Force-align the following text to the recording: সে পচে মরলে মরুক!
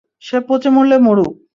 সে 0.23 0.37
পচে 0.47 0.69
মরলে 0.75 0.97
মরুক! 1.05 1.31